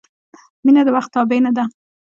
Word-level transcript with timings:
•مینه 0.63 0.81
د 0.85 0.89
وخت 0.95 1.09
تابع 1.15 1.39
نه 1.45 1.51
ده. 1.57 1.63